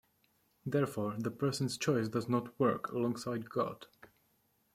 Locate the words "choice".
1.77-2.07